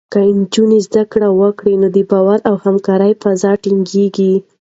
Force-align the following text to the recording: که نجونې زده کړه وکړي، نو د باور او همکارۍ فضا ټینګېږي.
که 0.13 0.19
نجونې 0.39 0.79
زده 0.87 1.03
کړه 1.11 1.29
وکړي، 1.39 1.73
نو 1.81 1.87
د 1.95 1.97
باور 2.11 2.39
او 2.49 2.55
همکارۍ 2.65 3.11
فضا 3.23 3.51
ټینګېږي. 3.63 4.33